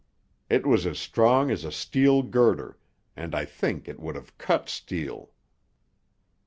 [0.49, 2.79] It was as strong as a steel girder,
[3.15, 5.29] and I think it would have cut steel.